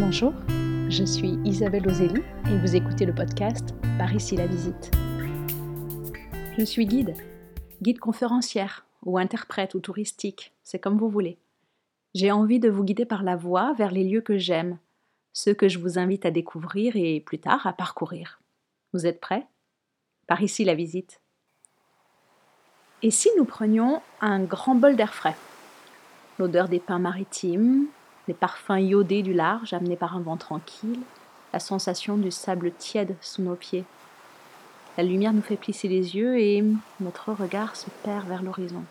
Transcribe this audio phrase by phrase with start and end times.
[0.00, 0.32] Bonjour,
[0.88, 4.92] je suis Isabelle Ozelli et vous écoutez le podcast Par ici la visite.
[6.56, 7.14] Je suis guide,
[7.82, 11.36] guide conférencière ou interprète ou touristique, c'est comme vous voulez.
[12.14, 14.78] J'ai envie de vous guider par la voie vers les lieux que j'aime,
[15.32, 18.40] ceux que je vous invite à découvrir et plus tard à parcourir.
[18.92, 19.48] Vous êtes prêts?
[20.28, 21.20] Par ici la visite.
[23.02, 25.36] Et si nous prenions un grand bol d'air frais?
[26.38, 27.88] L'odeur des pins maritimes,
[28.28, 31.00] les parfums iodés du large amenés par un vent tranquille,
[31.52, 33.84] la sensation du sable tiède sous nos pieds.
[34.98, 36.62] La lumière nous fait plisser les yeux et
[37.00, 38.84] notre regard se perd vers l'horizon.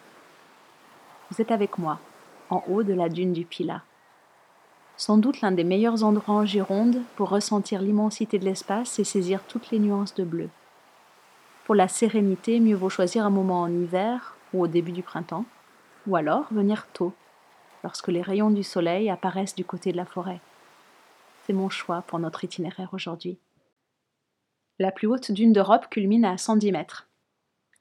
[1.29, 1.99] Vous êtes avec moi,
[2.49, 3.83] en haut de la dune du Pilat.
[4.95, 9.41] Sans doute l'un des meilleurs endroits en Gironde pour ressentir l'immensité de l'espace et saisir
[9.47, 10.49] toutes les nuances de bleu.
[11.65, 15.45] Pour la sérénité, mieux vaut choisir un moment en hiver ou au début du printemps,
[16.07, 17.13] ou alors venir tôt,
[17.83, 20.39] lorsque les rayons du soleil apparaissent du côté de la forêt.
[21.45, 23.37] C'est mon choix pour notre itinéraire aujourd'hui.
[24.79, 27.07] La plus haute dune d'Europe culmine à 110 mètres.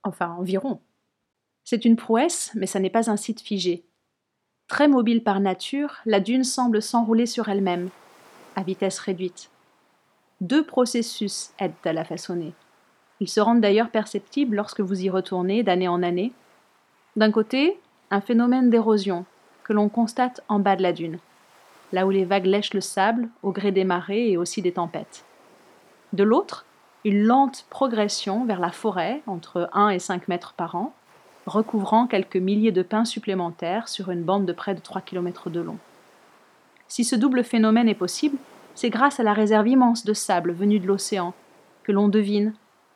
[0.02, 0.80] Enfin, environ.
[1.64, 3.84] C'est une prouesse, mais ça n'est pas un site figé.
[4.68, 7.90] Très mobile par nature, la dune semble s'enrouler sur elle-même,
[8.54, 9.50] à vitesse réduite.
[10.40, 12.54] Deux processus aident à la façonner.
[13.20, 16.32] Ils se rendent d'ailleurs perceptibles lorsque vous y retournez d'année en année.
[17.16, 17.80] D'un côté,
[18.10, 19.24] un phénomène d'érosion,
[19.66, 21.18] que l'on constate en bas de la dune,
[21.92, 25.24] là où les vagues lèchent le sable au gré des marées et aussi des tempêtes.
[26.12, 26.64] De l'autre,
[27.04, 30.94] une lente progression vers la forêt, entre 1 et 5 mètres par an,
[31.46, 35.60] recouvrant quelques milliers de pins supplémentaires sur une bande de près de 3 km de
[35.60, 35.78] long.
[36.86, 38.38] Si ce double phénomène est possible,
[38.76, 41.34] c'est grâce à la réserve immense de sable venue de l'océan
[41.82, 42.54] que l'on devine,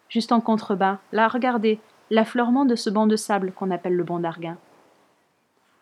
[0.09, 4.21] juste en contrebas, là, regardez, l'affleurement de ce banc de sable qu'on appelle le banc
[4.21, 4.57] d'Arguin.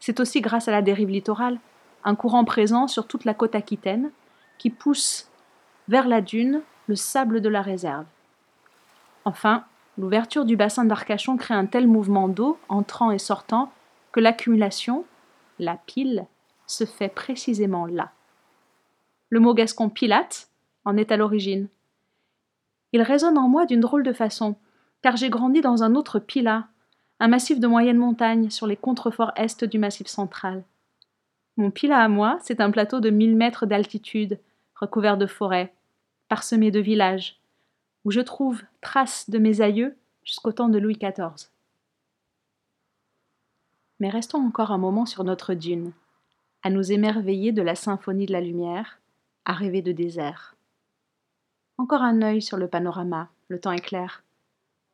[0.09, 1.59] C'est aussi grâce à la dérive littorale,
[2.03, 4.11] un courant présent sur toute la côte aquitaine,
[4.57, 5.31] qui pousse
[5.87, 8.07] vers la dune le sable de la réserve.
[9.27, 9.67] Enfin,
[9.99, 13.71] l'ouverture du bassin d'Arcachon crée un tel mouvement d'eau entrant et sortant
[14.11, 15.05] que l'accumulation,
[15.59, 16.25] la pile,
[16.67, 18.13] se fait précisément là.
[19.29, 20.49] Le mot gascon pilate
[20.87, 21.69] en est à l'origine.
[22.95, 24.57] Il résonne en moi d'une drôle de façon,
[25.03, 26.69] car j'ai grandi dans un autre pila,
[27.21, 30.63] un massif de moyenne montagne sur les contreforts est du massif central.
[31.57, 34.39] Mon pila à moi, c'est un plateau de mille mètres d'altitude,
[34.77, 35.75] recouvert de forêts,
[36.29, 37.41] parsemé de villages,
[38.05, 41.49] où je trouve traces de mes aïeux jusqu'au temps de Louis XIV.
[43.99, 45.93] Mais restons encore un moment sur notre dune,
[46.63, 49.01] à nous émerveiller de la symphonie de la lumière,
[49.45, 50.55] à rêver de désert.
[51.79, 54.23] Encore un œil sur le panorama, le temps est clair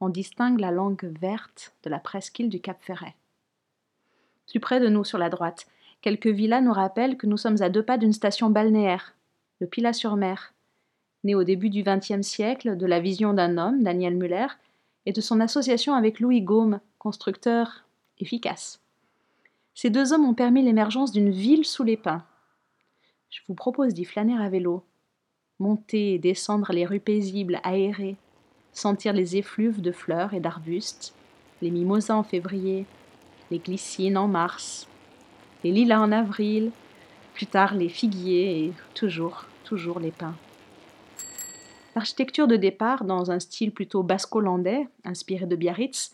[0.08, 3.14] distingue la langue verte de la presqu'île du Cap Ferret.
[4.48, 5.66] Plus près de nous, sur la droite,
[6.02, 9.14] quelques villas nous rappellent que nous sommes à deux pas d'une station balnéaire,
[9.60, 10.52] le Pilat-sur-Mer,
[11.24, 14.46] né au début du XXe siècle de la vision d'un homme, Daniel Muller,
[15.06, 17.84] et de son association avec Louis Gaume, constructeur
[18.18, 18.80] efficace.
[19.74, 22.24] Ces deux hommes ont permis l'émergence d'une ville sous les pins.
[23.30, 24.84] Je vous propose d'y flâner à vélo,
[25.58, 28.16] monter et descendre les rues paisibles, aérées,
[28.74, 31.14] sentir les effluves de fleurs et d'arbustes,
[31.62, 32.86] les mimosas en février,
[33.50, 34.86] les glycines en mars,
[35.62, 36.70] les lilas en avril,
[37.34, 40.36] plus tard les figuiers et toujours, toujours les pins.
[41.94, 46.12] L'architecture de départ, dans un style plutôt basco-landais, inspiré de Biarritz,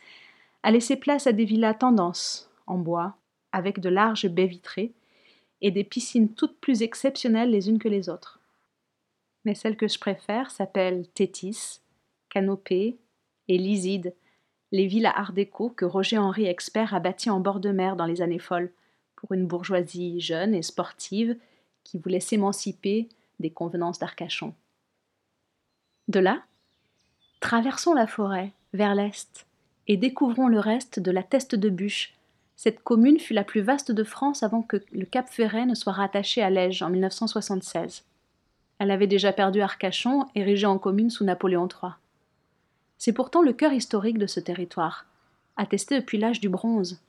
[0.62, 3.16] a laissé place à des villas tendance, en bois,
[3.53, 4.92] avec de larges baies vitrées
[5.62, 8.41] et des piscines toutes plus exceptionnelles les unes que les autres.
[9.44, 11.81] Mais celle que je préfère s'appelle Tétis,
[12.30, 12.98] Canopée
[13.48, 14.14] et Lyside,
[14.72, 18.06] les villas art déco que Roger Henri Expert a bâties en bord de mer dans
[18.06, 18.72] les années folles,
[19.16, 21.36] pour une bourgeoisie jeune et sportive
[21.84, 23.08] qui voulait s'émanciper
[23.38, 24.54] des convenances d'Arcachon.
[26.08, 26.42] De là,
[27.41, 29.47] traversons la forêt vers l'est
[29.88, 32.14] et découvrons le reste de la Teste de Bûche.
[32.56, 35.92] Cette commune fut la plus vaste de France avant que le Cap Ferret ne soit
[35.92, 38.04] rattaché à Lège en 1976.
[38.78, 41.92] Elle avait déjà perdu Arcachon, érigé en commune sous Napoléon III.
[43.00, 45.06] C'est pourtant le cœur historique de ce territoire,
[45.56, 47.00] attesté depuis l'âge du bronze.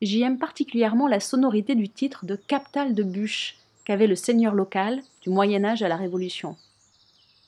[0.00, 5.02] J'y aime particulièrement la sonorité du titre de captal de bûche qu'avait le seigneur local
[5.22, 6.56] du Moyen Âge à la Révolution.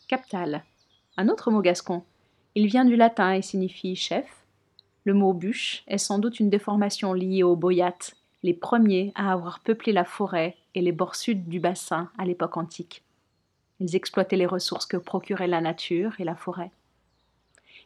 [0.09, 0.65] Captal,
[1.17, 2.03] un autre mot gascon.
[2.57, 4.27] Il vient du latin et signifie chef.
[5.05, 9.61] Le mot bûche est sans doute une déformation liée aux boyates, les premiers à avoir
[9.61, 13.05] peuplé la forêt et les bords sud du bassin à l'époque antique.
[13.79, 16.73] Ils exploitaient les ressources que procuraient la nature et la forêt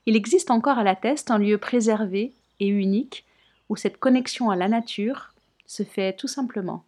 [0.07, 3.25] il existe encore à la Teste un lieu préservé et unique
[3.69, 5.35] où cette connexion à la nature
[5.67, 6.85] se fait tout simplement.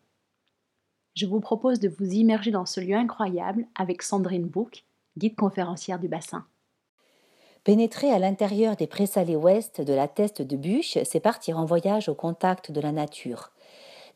[1.14, 4.84] je vous propose de vous immerger dans ce lieu incroyable avec Sandrine Bouc,
[5.16, 6.46] guide conférencière du bassin.
[7.64, 12.08] Pénétrer à l'intérieur des présalés ouest de la Teste de Bûche, c'est partir en voyage
[12.08, 13.50] au contact de la nature.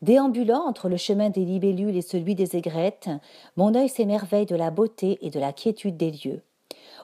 [0.01, 3.09] Déambulant entre le chemin des libellules et celui des aigrettes,
[3.57, 6.41] mon œil s'émerveille de la beauté et de la quiétude des lieux.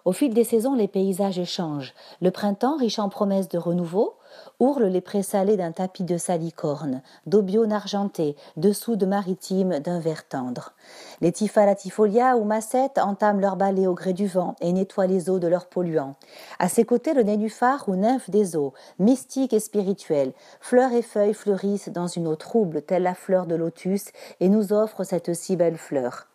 [0.05, 1.93] Au fil des saisons, les paysages changent.
[2.21, 4.15] Le printemps, riche en promesses de renouveau,
[4.59, 10.73] ourle les présalés d'un tapis de salicorne, d'aubion argenté, de soude maritime d'un vert tendre.
[11.21, 15.39] Les tifalatifolia ou massettes entament leur balai au gré du vent et nettoient les eaux
[15.39, 16.15] de leurs polluants.
[16.59, 21.33] À ses côtés, le nénuphar ou nymphe des eaux, mystique et spirituelle, fleurs et feuilles
[21.33, 24.05] fleurissent dans une eau trouble telle la fleur de lotus
[24.39, 26.27] et nous offre cette si belle fleur.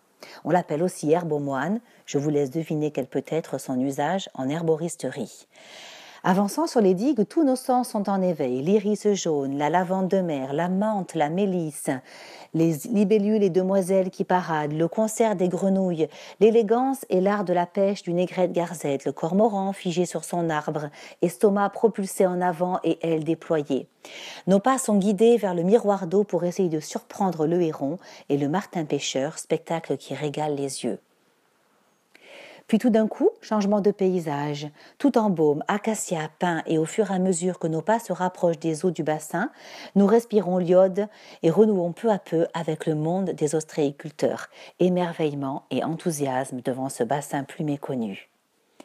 [0.44, 1.81] On l'appelle aussi herbe aux moines.
[2.06, 5.46] Je vous laisse deviner quel peut être son usage en herboristerie.
[6.26, 8.62] Avançant sur les digues, tous nos sens sont en éveil.
[8.62, 11.91] L'iris jaune, la lavande de mer, la menthe, la mélisse,
[12.55, 16.09] les libellules et demoiselles qui paradent, le concert des grenouilles,
[16.41, 20.88] l'élégance et l'art de la pêche d'une aigrette garzette, le cormoran figé sur son arbre,
[21.21, 23.87] estomac propulsé en avant et ailes déployées.
[24.47, 27.99] Nos pas sont guidés vers le miroir d'eau pour essayer de surprendre le héron
[28.31, 31.00] et le martin pêcheur, spectacle qui régale les yeux.
[32.66, 34.69] Puis tout d'un coup, changement de paysage,
[34.99, 38.12] tout en baume, acacia, pin, et au fur et à mesure que nos pas se
[38.12, 39.50] rapprochent des eaux du bassin,
[39.94, 41.08] nous respirons l'iode
[41.43, 44.49] et renouons peu à peu avec le monde des ostréiculteurs,
[44.81, 48.31] émerveillement et enthousiasme devant ce bassin plus méconnu.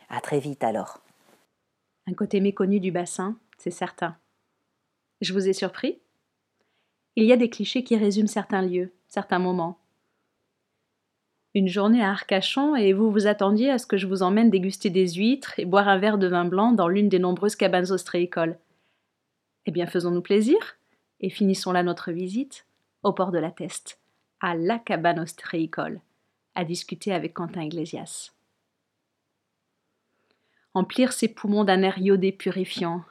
[0.09, 1.01] À très vite alors.
[2.07, 4.17] Un côté méconnu du bassin, c'est certain.
[5.21, 5.99] Je vous ai surpris
[7.15, 9.78] Il y a des clichés qui résument certains lieux, certains moments,
[11.55, 14.89] une journée à Arcachon et vous vous attendiez à ce que je vous emmène déguster
[14.89, 18.57] des huîtres et boire un verre de vin blanc dans l'une des nombreuses cabanes ostréicoles.
[19.65, 20.57] Eh bien, faisons-nous plaisir
[21.21, 22.65] et finissons là notre visite
[23.03, 23.99] au port de la Teste,
[24.41, 26.01] à la cabane ostréicole,
[26.53, 28.31] à discuter avec Quentin Iglesias.
[30.75, 33.03] Emplir ses poumons d'un air iodé purifiant,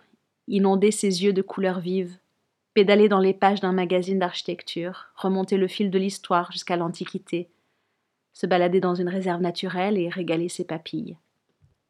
[0.46, 2.18] inonder ses yeux de couleurs vives,
[2.72, 7.50] pédaler dans les pages d'un magazine d'architecture, remonter le fil de l'histoire jusqu'à l'Antiquité,
[8.38, 11.16] se balader dans une réserve naturelle et régaler ses papilles.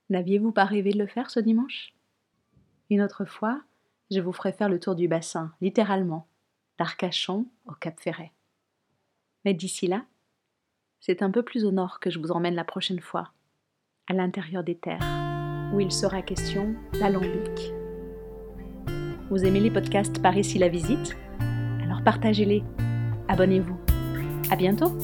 [0.08, 1.92] N'aviez-vous pas rêvé de le faire ce dimanche?
[2.88, 3.60] Une autre fois,
[4.10, 6.26] je vous ferai faire le tour du bassin, littéralement,
[6.78, 8.32] d'Arcachon au Cap Ferret.
[9.44, 10.06] Mais d'ici là,
[11.00, 13.30] c'est un peu plus au nord que je vous emmène la prochaine fois,
[14.06, 15.04] à l'intérieur des terres,
[15.74, 17.74] où il sera question d'alambic.
[19.28, 21.14] Vous aimez les podcasts par ici la visite?
[21.82, 22.64] Alors partagez-les.
[23.28, 23.78] Abonnez-vous.
[24.50, 24.96] À bientôt